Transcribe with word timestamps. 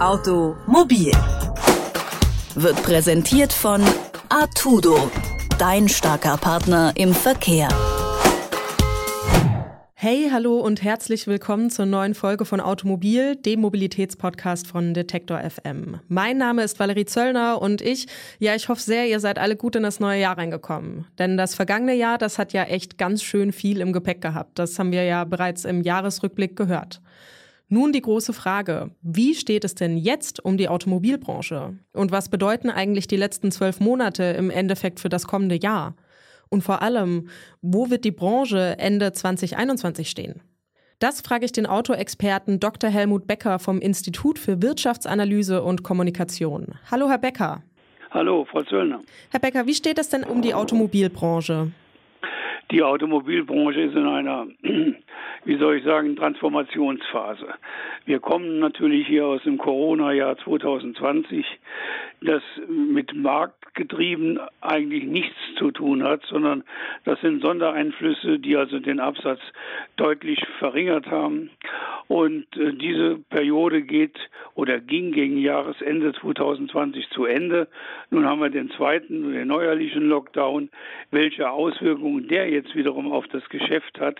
Automobil 0.00 1.12
wird 2.54 2.82
präsentiert 2.82 3.52
von 3.52 3.82
Artudo, 4.30 5.10
dein 5.58 5.90
starker 5.90 6.38
Partner 6.38 6.94
im 6.94 7.12
Verkehr. 7.12 7.68
Hey, 9.92 10.30
hallo 10.32 10.60
und 10.60 10.82
herzlich 10.82 11.26
willkommen 11.26 11.68
zur 11.68 11.84
neuen 11.84 12.14
Folge 12.14 12.46
von 12.46 12.60
Automobil, 12.62 13.36
dem 13.36 13.60
Mobilitätspodcast 13.60 14.66
von 14.66 14.94
Detektor 14.94 15.38
FM. 15.38 16.00
Mein 16.08 16.38
Name 16.38 16.62
ist 16.64 16.80
Valerie 16.80 17.04
Zöllner 17.04 17.60
und 17.60 17.82
ich, 17.82 18.06
ja, 18.38 18.54
ich 18.54 18.70
hoffe 18.70 18.80
sehr, 18.80 19.06
ihr 19.06 19.20
seid 19.20 19.38
alle 19.38 19.56
gut 19.56 19.76
in 19.76 19.82
das 19.82 20.00
neue 20.00 20.22
Jahr 20.22 20.38
reingekommen. 20.38 21.08
Denn 21.18 21.36
das 21.36 21.54
vergangene 21.54 21.94
Jahr, 21.94 22.16
das 22.16 22.38
hat 22.38 22.54
ja 22.54 22.62
echt 22.62 22.96
ganz 22.96 23.22
schön 23.22 23.52
viel 23.52 23.82
im 23.82 23.92
Gepäck 23.92 24.22
gehabt. 24.22 24.58
Das 24.58 24.78
haben 24.78 24.92
wir 24.92 25.04
ja 25.04 25.24
bereits 25.24 25.66
im 25.66 25.82
Jahresrückblick 25.82 26.56
gehört. 26.56 27.02
Nun 27.72 27.92
die 27.92 28.00
große 28.00 28.32
Frage, 28.32 28.90
wie 29.00 29.32
steht 29.32 29.64
es 29.64 29.76
denn 29.76 29.96
jetzt 29.96 30.44
um 30.44 30.56
die 30.56 30.68
Automobilbranche? 30.68 31.78
Und 31.92 32.10
was 32.10 32.28
bedeuten 32.28 32.68
eigentlich 32.68 33.06
die 33.06 33.16
letzten 33.16 33.52
zwölf 33.52 33.78
Monate 33.78 34.24
im 34.24 34.50
Endeffekt 34.50 34.98
für 34.98 35.08
das 35.08 35.28
kommende 35.28 35.54
Jahr? 35.54 35.94
Und 36.48 36.62
vor 36.62 36.82
allem, 36.82 37.28
wo 37.62 37.88
wird 37.88 38.04
die 38.04 38.10
Branche 38.10 38.74
Ende 38.80 39.12
2021 39.12 40.10
stehen? 40.10 40.42
Das 40.98 41.20
frage 41.20 41.44
ich 41.44 41.52
den 41.52 41.66
Autoexperten 41.66 42.58
Dr. 42.58 42.90
Helmut 42.90 43.28
Becker 43.28 43.60
vom 43.60 43.80
Institut 43.80 44.40
für 44.40 44.60
Wirtschaftsanalyse 44.60 45.62
und 45.62 45.84
Kommunikation. 45.84 46.74
Hallo, 46.90 47.08
Herr 47.08 47.18
Becker. 47.18 47.62
Hallo, 48.10 48.48
Frau 48.50 48.64
Zöllner. 48.64 48.98
Herr 49.30 49.38
Becker, 49.38 49.66
wie 49.66 49.74
steht 49.74 50.00
es 50.00 50.08
denn 50.08 50.24
um 50.24 50.42
die 50.42 50.54
Automobilbranche? 50.54 51.70
Die 52.70 52.82
Automobilbranche 52.84 53.80
ist 53.80 53.96
in 53.96 54.06
einer, 54.06 54.46
wie 55.44 55.56
soll 55.56 55.78
ich 55.78 55.84
sagen, 55.84 56.14
Transformationsphase. 56.14 57.48
Wir 58.04 58.20
kommen 58.20 58.60
natürlich 58.60 59.08
hier 59.08 59.26
aus 59.26 59.42
dem 59.42 59.58
Corona-Jahr 59.58 60.36
2020, 60.38 61.44
das 62.22 62.42
mit 62.68 63.14
Marktgetrieben 63.14 64.38
eigentlich 64.60 65.04
nichts 65.04 65.36
zu 65.56 65.70
tun 65.70 66.02
hat, 66.02 66.22
sondern 66.26 66.64
das 67.04 67.20
sind 67.20 67.42
Sondereinflüsse, 67.42 68.38
die 68.38 68.56
also 68.56 68.78
den 68.78 69.00
Absatz 69.00 69.40
deutlich 69.96 70.40
verringert 70.58 71.06
haben. 71.06 71.50
Und 72.08 72.44
äh, 72.56 72.72
diese 72.74 73.18
Periode 73.30 73.82
geht 73.82 74.18
oder 74.54 74.80
ging 74.80 75.12
gegen 75.12 75.38
Jahresende 75.38 76.12
2020 76.12 77.08
zu 77.10 77.24
Ende. 77.24 77.68
Nun 78.10 78.26
haben 78.26 78.40
wir 78.40 78.50
den 78.50 78.70
zweiten, 78.72 79.32
den 79.32 79.48
neuerlichen 79.48 80.08
Lockdown. 80.08 80.70
Welche 81.10 81.50
Auswirkungen 81.50 82.28
der 82.28 82.50
jetzt 82.50 82.74
wiederum 82.74 83.12
auf 83.12 83.28
das 83.28 83.48
Geschäft 83.48 84.00
hat, 84.00 84.18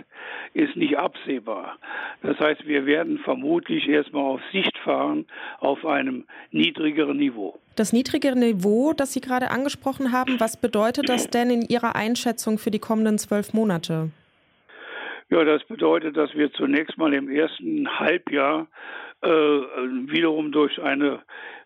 ist 0.55 0.77
nicht 0.77 0.99
absehbar. 0.99 1.79
Das 2.23 2.39
heißt, 2.39 2.67
wir 2.67 2.87
werden 2.87 3.19
vermutlich 3.19 3.89
erstmal 3.89 4.23
auf 4.23 4.41
Sicht 4.53 4.79
fahren 4.79 5.27
auf 5.59 5.85
einem 5.85 6.25
niedrigeren 6.53 7.17
Niveau. 7.17 7.59
Das 7.81 7.95
niedrigere 7.95 8.37
Niveau, 8.37 8.93
das 8.93 9.15
Sie 9.15 9.23
gerade 9.23 9.51
angesprochen 9.51 10.13
haben, 10.13 10.39
was 10.39 10.61
bedeutet 10.61 11.09
das 11.09 11.31
denn 11.31 11.49
in 11.49 11.63
Ihrer 11.63 11.97
Einschätzung 11.97 12.59
für 12.59 12.71
die 12.71 12.79
kommenden 12.79 13.17
zwölf 13.17 13.55
Monate? 13.55 14.11
Ja, 15.31 15.45
das 15.45 15.65
bedeutet, 15.65 16.15
dass 16.15 16.35
wir 16.35 16.53
zunächst 16.53 16.99
mal 16.99 17.15
im 17.15 17.31
ersten 17.31 17.89
Halbjahr 17.99 18.67
äh, 19.23 19.29
wiederum 19.29 20.53
durch 20.53 20.79
eine, 20.83 21.21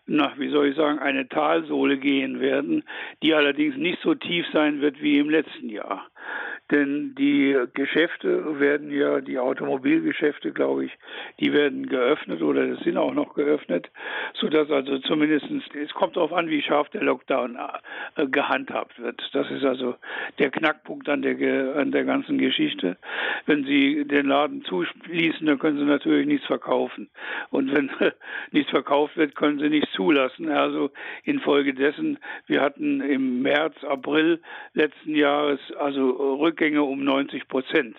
na, 0.05 0.31
wie 0.37 0.49
soll 0.51 0.67
ich 0.67 0.77
sagen, 0.77 0.99
eine 0.99 1.27
Talsohle 1.27 1.97
gehen 1.97 2.39
werden, 2.39 2.85
die 3.21 3.33
allerdings 3.33 3.75
nicht 3.75 3.99
so 4.01 4.15
tief 4.15 4.45
sein 4.53 4.79
wird 4.79 5.01
wie 5.01 5.19
im 5.19 5.29
letzten 5.29 5.67
Jahr. 5.67 6.07
Denn 6.71 7.13
die 7.15 7.55
Geschäfte 7.75 8.59
werden 8.59 8.89
ja, 8.89 9.21
die 9.21 9.37
Automobilgeschäfte, 9.37 10.51
glaube 10.51 10.85
ich, 10.85 10.91
die 11.39 11.53
werden 11.53 11.87
geöffnet 11.87 12.41
oder 12.41 12.75
sind 12.77 12.97
auch 12.97 13.13
noch 13.13 13.35
geöffnet, 13.35 13.91
sodass 14.33 14.71
also 14.71 14.97
zumindest, 14.99 15.45
es 15.75 15.93
kommt 15.93 16.15
darauf 16.15 16.33
an, 16.33 16.49
wie 16.49 16.63
scharf 16.63 16.89
der 16.89 17.03
Lockdown 17.03 17.59
äh, 18.15 18.25
gehandhabt 18.25 18.99
wird. 18.99 19.21
Das 19.33 19.51
ist 19.51 19.63
also 19.63 19.95
der 20.39 20.49
Knackpunkt 20.49 21.07
an 21.07 21.21
der, 21.21 21.75
an 21.75 21.91
der 21.91 22.03
ganzen 22.03 22.39
Geschichte. 22.39 22.97
Wenn 23.45 23.63
Sie 23.65 24.03
den 24.05 24.25
Laden 24.25 24.63
zuschließen, 24.63 25.45
dann 25.45 25.59
können 25.59 25.77
Sie 25.77 25.85
natürlich 25.85 26.25
nichts 26.25 26.47
verkaufen. 26.47 27.09
Und 27.51 27.75
wenn 27.75 27.91
nichts 28.51 28.71
verkauft 28.71 29.17
wird, 29.17 29.35
können 29.35 29.59
Sie 29.59 29.69
nichts 29.69 29.91
zulassen. 29.91 30.49
Also 30.49 30.89
infolgedessen, 31.25 32.17
wir 32.47 32.61
hatten 32.61 33.01
im 33.01 33.43
März, 33.43 33.75
April 33.83 34.41
letzten 34.73 35.15
Jahres 35.15 35.59
also 35.77 36.37
Rück 36.39 36.54
Rückgänge 36.55 36.83
um 36.83 37.03
90 37.03 37.49
Prozent 37.49 37.97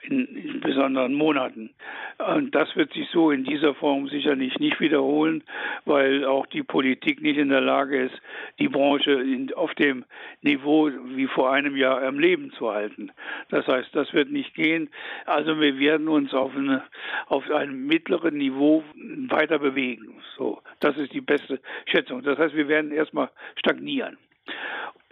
in, 0.00 0.24
in 0.24 0.60
besonderen 0.60 1.12
Monaten. 1.12 1.70
Und 2.18 2.54
das 2.54 2.74
wird 2.74 2.90
sich 2.94 3.06
so 3.10 3.30
in 3.30 3.44
dieser 3.44 3.74
Form 3.74 4.08
sicherlich 4.08 4.58
nicht 4.58 4.80
wiederholen, 4.80 5.42
weil 5.84 6.24
auch 6.24 6.46
die 6.46 6.62
Politik 6.62 7.20
nicht 7.20 7.36
in 7.36 7.50
der 7.50 7.60
Lage 7.60 8.04
ist, 8.04 8.14
die 8.58 8.68
Branche 8.68 9.12
in, 9.12 9.52
auf 9.52 9.74
dem 9.74 10.06
Niveau 10.40 10.90
wie 11.14 11.26
vor 11.26 11.52
einem 11.52 11.76
Jahr 11.76 12.02
am 12.02 12.18
Leben 12.18 12.50
zu 12.52 12.72
halten. 12.72 13.12
Das 13.50 13.66
heißt, 13.66 13.90
das 13.94 14.10
wird 14.14 14.30
nicht 14.30 14.54
gehen. 14.54 14.88
Also 15.26 15.60
wir 15.60 15.78
werden 15.78 16.08
uns 16.08 16.32
auf, 16.32 16.56
eine, 16.56 16.82
auf 17.26 17.50
einem 17.50 17.86
mittleren 17.86 18.38
Niveau 18.38 18.82
weiter 19.28 19.58
bewegen. 19.58 20.14
So, 20.38 20.62
das 20.80 20.96
ist 20.96 21.12
die 21.12 21.20
beste 21.20 21.60
Schätzung. 21.84 22.22
Das 22.22 22.38
heißt, 22.38 22.54
wir 22.54 22.68
werden 22.68 22.90
erstmal 22.90 23.28
stagnieren 23.56 24.16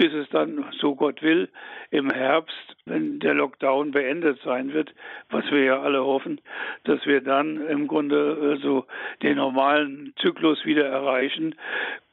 bis 0.01 0.15
es 0.15 0.31
dann, 0.31 0.65
so 0.81 0.95
Gott 0.95 1.21
will, 1.21 1.51
im 1.91 2.11
Herbst, 2.11 2.75
wenn 2.87 3.21
der 3.21 3.35
Lockdown 3.35 3.91
beendet 3.91 4.41
sein 4.43 4.73
wird, 4.73 4.95
was 5.29 5.45
wir 5.51 5.63
ja 5.63 5.83
alle 5.83 6.03
hoffen, 6.03 6.41
dass 6.85 7.05
wir 7.05 7.21
dann 7.21 7.69
im 7.69 7.87
Grunde 7.87 8.59
so 8.63 8.87
den 9.23 9.37
normalen 9.37 10.15
Zyklus 10.19 10.65
wieder 10.65 10.87
erreichen, 10.87 11.55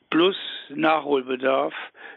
plus 0.10 0.36
Nachholbedarf, 0.68 1.74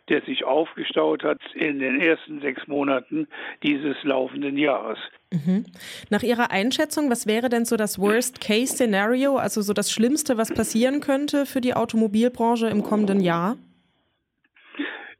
der 0.08 0.22
sich 0.22 0.42
aufgestaut 0.42 1.22
hat 1.22 1.38
in 1.54 1.78
den 1.78 2.00
ersten 2.00 2.40
sechs 2.40 2.66
Monaten 2.66 3.28
dieses 3.62 3.94
laufenden 4.02 4.58
Jahres. 4.58 4.98
Mhm. 5.30 5.66
Nach 6.08 6.24
Ihrer 6.24 6.50
Einschätzung, 6.50 7.10
was 7.10 7.28
wäre 7.28 7.48
denn 7.48 7.64
so 7.64 7.76
das 7.76 7.96
Worst-Case-Szenario, 7.96 9.36
also 9.36 9.62
so 9.62 9.72
das 9.72 9.92
Schlimmste, 9.92 10.36
was 10.36 10.52
passieren 10.52 10.98
könnte 10.98 11.46
für 11.46 11.60
die 11.60 11.74
Automobilbranche 11.74 12.66
im 12.66 12.82
kommenden 12.82 13.20
Jahr? 13.20 13.56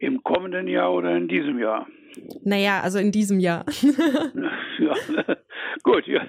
Im 0.00 0.22
kommenden 0.25 0.66
Jahr 0.66 0.94
oder 0.94 1.15
in 1.15 1.28
diesem 1.28 1.59
Jahr? 1.59 1.87
Naja, 2.44 2.81
also 2.81 2.98
in 2.98 3.12
diesem 3.12 3.41
Jahr. 3.41 3.65
ja, 4.78 4.94
gut. 5.82 6.06
Ja. 6.06 6.22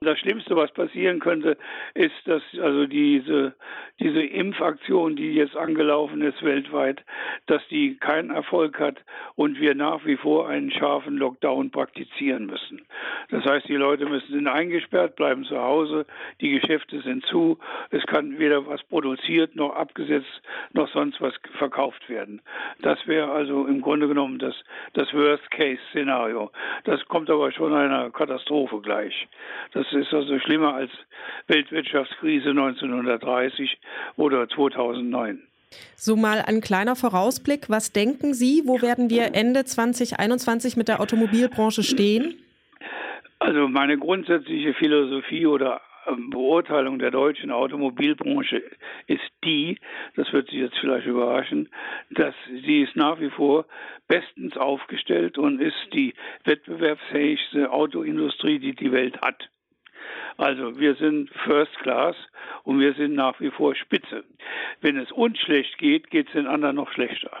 Das 0.00 0.18
Schlimmste, 0.18 0.54
was 0.54 0.70
passieren 0.72 1.20
könnte, 1.20 1.56
ist, 1.94 2.14
dass 2.26 2.42
also 2.60 2.86
diese, 2.86 3.54
diese 3.98 4.22
Impfaktion, 4.22 5.16
die 5.16 5.34
jetzt 5.34 5.56
angelaufen 5.56 6.22
ist 6.22 6.42
weltweit, 6.42 7.02
dass 7.46 7.66
die 7.68 7.96
keinen 7.96 8.30
Erfolg 8.30 8.78
hat 8.78 8.98
und 9.34 9.58
wir 9.58 9.74
nach 9.74 10.04
wie 10.04 10.16
vor 10.16 10.48
einen 10.48 10.70
scharfen 10.70 11.16
Lockdown 11.16 11.70
praktizieren 11.70 12.46
müssen. 12.46 12.82
Das 13.30 13.44
heißt, 13.44 13.68
die 13.68 13.74
Leute 13.74 14.06
müssen 14.06 14.32
sind 14.32 14.46
eingesperrt, 14.46 15.16
bleiben 15.16 15.44
zu 15.44 15.58
Hause, 15.58 16.06
die 16.40 16.50
Geschäfte 16.60 17.00
sind 17.00 17.24
zu, 17.26 17.58
es 17.90 18.04
kann 18.06 18.38
weder 18.38 18.66
was 18.66 18.82
produziert 18.84 19.56
noch 19.56 19.74
abgesetzt 19.74 20.42
noch 20.72 20.88
sonst 20.92 21.20
was 21.20 21.34
verkauft 21.58 22.08
werden. 22.08 22.42
Das 22.80 22.98
wäre 23.06 23.30
also 23.32 23.66
im 23.66 23.80
Grunde 23.80 24.08
genommen 24.08 24.38
das, 24.38 24.54
das 24.94 25.12
Worst-Case-Szenario. 25.12 26.50
Das 26.84 27.04
kommt 27.06 27.30
aber 27.30 27.52
schon 27.52 27.74
einer 27.74 28.10
Katastrophe 28.10 28.80
gleich. 28.80 29.28
Das 29.72 29.86
ist 29.92 30.12
also 30.12 30.38
schlimmer 30.38 30.74
als 30.74 30.90
Weltwirtschaftskrise 31.48 32.50
1930 32.50 33.78
oder 34.16 34.48
2009. 34.48 35.42
So 35.94 36.16
mal 36.16 36.42
ein 36.46 36.60
kleiner 36.60 36.96
Vorausblick. 36.96 37.68
Was 37.68 37.92
denken 37.92 38.34
Sie, 38.34 38.62
wo 38.64 38.80
werden 38.82 39.10
wir 39.10 39.34
Ende 39.34 39.64
2021 39.64 40.76
mit 40.76 40.88
der 40.88 41.00
Automobilbranche 41.00 41.82
stehen? 41.82 42.36
Also 43.38 43.68
meine 43.68 43.98
grundsätzliche 43.98 44.74
Philosophie 44.74 45.46
oder 45.46 45.80
ähm, 46.06 46.30
Beurteilung 46.30 46.98
der 46.98 47.10
deutschen 47.10 47.50
Automobilbranche 47.50 48.62
ist 49.06 49.30
die, 49.44 49.78
das 50.14 50.32
wird 50.32 50.50
Sie 50.50 50.58
jetzt 50.58 50.78
vielleicht 50.78 51.06
überraschen, 51.06 51.68
dass 52.10 52.34
sie 52.48 52.82
ist 52.82 52.96
nach 52.96 53.20
wie 53.20 53.30
vor 53.30 53.66
bestens 54.08 54.56
aufgestellt 54.56 55.38
und 55.38 55.60
ist 55.60 55.92
die 55.92 56.14
wettbewerbsfähigste 56.44 57.70
Autoindustrie, 57.70 58.58
die 58.58 58.74
die 58.74 58.92
Welt 58.92 59.20
hat. 59.20 59.48
Also 60.36 60.78
wir 60.78 60.94
sind 60.96 61.30
First 61.44 61.76
Class 61.78 62.16
und 62.62 62.80
wir 62.80 62.94
sind 62.94 63.14
nach 63.14 63.40
wie 63.40 63.50
vor 63.50 63.74
Spitze. 63.74 64.24
Wenn 64.80 64.96
es 64.98 65.10
uns 65.10 65.38
schlecht 65.38 65.78
geht, 65.78 66.10
geht 66.10 66.26
es 66.28 66.32
den 66.34 66.46
anderen 66.46 66.76
noch 66.76 66.92
schlechter. 66.92 67.40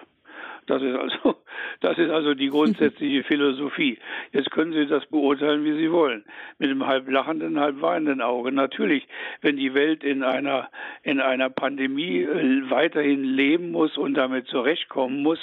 Das 0.66 0.82
ist 0.82 0.96
also, 0.96 1.36
das 1.80 1.98
ist 1.98 2.10
also 2.10 2.34
die 2.34 2.48
grundsätzliche 2.48 3.22
Philosophie. 3.28 3.98
Jetzt 4.32 4.50
können 4.50 4.72
Sie 4.72 4.86
das 4.86 5.06
beurteilen, 5.06 5.64
wie 5.64 5.76
Sie 5.76 5.90
wollen. 5.90 6.24
Mit 6.58 6.70
einem 6.70 6.86
halb 6.86 7.08
lachenden, 7.08 7.58
halb 7.58 7.80
weinenden 7.80 8.20
Auge. 8.20 8.52
Natürlich, 8.52 9.06
wenn 9.40 9.56
die 9.56 9.74
Welt 9.74 10.04
in 10.04 10.22
einer, 10.22 10.68
in 11.02 11.20
einer 11.20 11.50
Pandemie 11.50 12.22
äh, 12.22 12.70
weiterhin 12.70 13.24
leben 13.24 13.70
muss 13.70 13.96
und 13.96 14.14
damit 14.14 14.48
zurechtkommen 14.48 15.22
muss, 15.22 15.38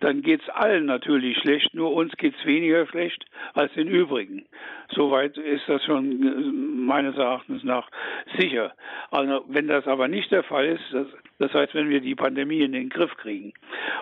dann 0.00 0.22
geht 0.22 0.42
es 0.42 0.48
allen 0.50 0.86
natürlich 0.86 1.38
schlecht. 1.38 1.74
Nur 1.74 1.92
uns 1.92 2.12
geht 2.16 2.34
es 2.38 2.46
weniger 2.46 2.86
schlecht 2.86 3.24
als 3.54 3.72
den 3.72 3.88
übrigen. 3.88 4.44
Soweit 4.90 5.36
ist 5.36 5.68
das 5.68 5.84
schon 5.84 6.22
äh, 6.22 6.86
meines 6.86 7.16
Erachtens 7.16 7.64
nach 7.64 7.88
sicher. 8.38 8.72
Also, 9.10 9.44
wenn 9.48 9.66
das 9.68 9.86
aber 9.86 10.08
nicht 10.08 10.30
der 10.30 10.42
Fall 10.42 10.66
ist, 10.66 10.94
das, 11.38 11.52
heißt, 11.54 11.74
wenn 11.74 11.88
wir 11.88 12.00
die 12.00 12.14
Pandemie 12.14 12.62
in 12.62 12.72
den 12.72 12.88
Griff 12.88 13.16
kriegen 13.16 13.52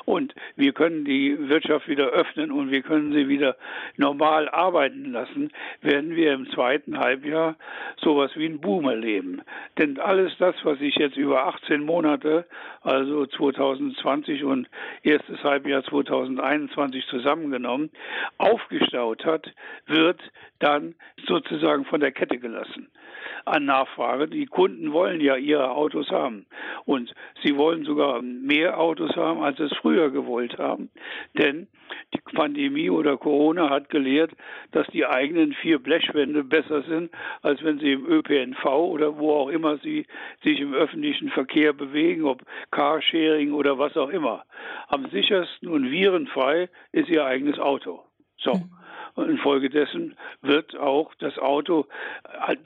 und 0.04 0.34
wir 0.56 0.72
können 0.72 1.04
die 1.04 1.48
Wirtschaft 1.48 1.88
wieder 1.88 2.06
öffnen 2.06 2.50
und 2.50 2.70
wir 2.70 2.82
können 2.82 3.12
sie 3.12 3.28
wieder 3.28 3.56
normal 3.96 4.48
arbeiten 4.48 5.12
lassen, 5.12 5.52
werden 5.82 6.16
wir 6.16 6.32
im 6.32 6.50
zweiten 6.50 6.98
Halbjahr 6.98 7.56
sowas 8.02 8.30
wie 8.36 8.46
einen 8.46 8.60
Boom 8.60 8.86
erleben. 8.86 9.42
Denn 9.78 9.98
alles 9.98 10.32
das, 10.38 10.54
was 10.64 10.78
sich 10.78 10.94
jetzt 10.96 11.16
über 11.16 11.46
18 11.46 11.82
Monate, 11.82 12.46
also 12.82 13.26
2020 13.26 14.44
und 14.44 14.68
erstes 15.02 15.42
Halbjahr 15.42 15.84
2021 15.84 17.06
zusammengenommen, 17.06 17.90
aufgestaut 18.38 19.24
hat, 19.24 19.52
wird 19.86 20.20
dann 20.58 20.94
sozusagen 21.26 21.84
von 21.84 22.00
der 22.00 22.12
Kette 22.12 22.38
gelassen 22.38 22.88
an 23.44 23.64
Nachfrage. 23.64 24.28
Die 24.28 24.46
Kunden 24.46 24.92
wollen 24.92 25.20
ja 25.20 25.36
ihre 25.36 25.70
Autos 25.70 26.10
haben. 26.10 26.46
Und 26.84 27.14
sie 27.42 27.56
wollen 27.56 27.84
sogar 27.84 28.22
mehr 28.22 28.78
Autos 28.78 29.14
haben, 29.16 29.42
als 29.42 29.58
es 29.60 29.72
früher 29.76 30.10
gewollt 30.10 30.58
haben. 30.58 30.90
Denn 31.34 31.68
die 32.14 32.20
Pandemie 32.34 32.90
oder 32.90 33.16
Corona 33.16 33.70
hat 33.70 33.90
gelehrt, 33.90 34.32
dass 34.72 34.86
die 34.88 35.06
eigenen 35.06 35.52
vier 35.54 35.78
Blechwände 35.78 36.44
besser 36.44 36.82
sind, 36.82 37.10
als 37.42 37.62
wenn 37.62 37.78
sie 37.78 37.92
im 37.92 38.06
ÖPNV 38.06 38.64
oder 38.64 39.18
wo 39.18 39.32
auch 39.32 39.48
immer 39.48 39.78
sie 39.78 40.06
sich 40.42 40.60
im 40.60 40.74
öffentlichen 40.74 41.30
Verkehr 41.30 41.72
bewegen, 41.72 42.24
ob 42.24 42.42
Carsharing 42.70 43.52
oder 43.52 43.78
was 43.78 43.96
auch 43.96 44.10
immer. 44.10 44.44
Am 44.88 45.08
sichersten 45.10 45.68
und 45.68 45.90
virenfrei 45.90 46.68
ist 46.92 47.08
ihr 47.08 47.24
eigenes 47.24 47.58
Auto. 47.58 48.02
So. 48.38 48.54
Mhm. 48.54 48.70
Und 49.16 49.30
infolgedessen 49.30 50.14
wird 50.42 50.76
auch 50.76 51.14
das 51.18 51.38
Auto, 51.38 51.86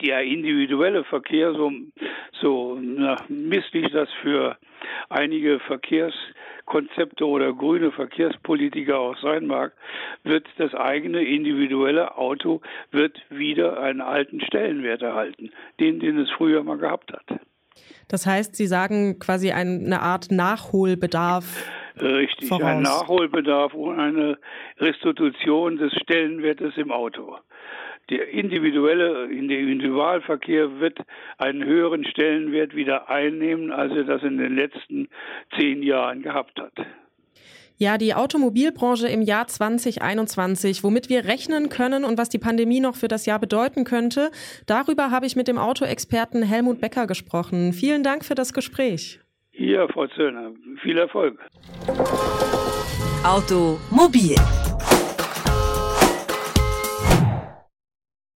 der 0.01 0.21
individuelle 0.23 1.05
Verkehr, 1.05 1.53
so, 1.53 1.71
so 2.41 2.77
na, 2.81 3.15
misslich 3.29 3.89
das 3.91 4.09
für 4.21 4.57
einige 5.09 5.59
Verkehrskonzepte 5.59 7.25
oder 7.25 7.53
grüne 7.53 7.91
Verkehrspolitiker 7.91 8.99
auch 8.99 9.17
sein 9.21 9.47
mag, 9.47 9.71
wird 10.23 10.45
das 10.57 10.73
eigene 10.73 11.23
individuelle 11.23 12.17
Auto 12.17 12.61
wird 12.91 13.17
wieder 13.29 13.79
einen 13.79 14.01
alten 14.01 14.41
Stellenwert 14.41 15.01
erhalten, 15.01 15.51
den, 15.79 16.01
den 16.01 16.19
es 16.19 16.29
früher 16.31 16.63
mal 16.63 16.77
gehabt 16.77 17.13
hat. 17.13 17.39
Das 18.09 18.25
heißt, 18.25 18.57
Sie 18.57 18.67
sagen 18.67 19.19
quasi 19.19 19.51
eine 19.51 20.01
Art 20.01 20.31
Nachholbedarf 20.31 21.71
Richtig, 21.99 22.49
voraus. 22.49 22.63
ein 22.63 22.81
Nachholbedarf 22.81 23.73
und 23.73 23.99
eine 23.99 24.37
Restitution 24.79 25.77
des 25.77 25.93
Stellenwertes 25.93 26.77
im 26.77 26.91
Auto. 26.91 27.37
Der 28.09 28.27
individuelle 28.29 29.25
Individualverkehr 29.31 30.79
wird 30.79 30.99
einen 31.37 31.63
höheren 31.63 32.05
Stellenwert 32.05 32.75
wieder 32.75 33.09
einnehmen, 33.09 33.71
als 33.71 33.93
er 33.93 34.03
das 34.03 34.21
in 34.23 34.37
den 34.37 34.55
letzten 34.55 35.07
zehn 35.57 35.81
Jahren 35.81 36.21
gehabt 36.21 36.59
hat. 36.59 36.73
Ja, 37.77 37.97
die 37.97 38.13
Automobilbranche 38.13 39.07
im 39.07 39.23
Jahr 39.23 39.47
2021, 39.47 40.83
womit 40.83 41.09
wir 41.09 41.25
rechnen 41.25 41.69
können 41.69 42.03
und 42.03 42.17
was 42.17 42.29
die 42.29 42.37
Pandemie 42.37 42.79
noch 42.79 42.95
für 42.95 43.07
das 43.07 43.25
Jahr 43.25 43.39
bedeuten 43.39 43.85
könnte, 43.85 44.29
darüber 44.67 45.09
habe 45.09 45.25
ich 45.25 45.35
mit 45.35 45.47
dem 45.47 45.57
Autoexperten 45.57 46.43
Helmut 46.43 46.79
Becker 46.79 47.07
gesprochen. 47.07 47.73
Vielen 47.73 48.03
Dank 48.03 48.23
für 48.23 48.35
das 48.35 48.53
Gespräch. 48.53 49.19
Ja, 49.53 49.87
Frau 49.87 50.07
Zöllner, 50.07 50.51
viel 50.81 50.97
Erfolg. 50.97 51.37
Automobil 53.23 54.35